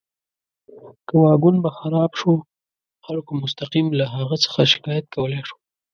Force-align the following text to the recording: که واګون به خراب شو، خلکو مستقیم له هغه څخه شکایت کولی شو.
که 1.07 1.13
واګون 1.23 1.55
به 1.63 1.69
خراب 1.77 2.11
شو، 2.19 2.33
خلکو 3.05 3.31
مستقیم 3.43 3.87
له 3.99 4.05
هغه 4.15 4.35
څخه 4.43 4.59
شکایت 4.73 5.05
کولی 5.13 5.41
شو. 5.47 5.57